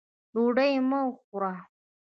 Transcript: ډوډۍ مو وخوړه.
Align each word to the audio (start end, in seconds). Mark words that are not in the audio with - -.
ډوډۍ 0.33 0.73
مو 0.89 1.01
وخوړه. 1.09 1.53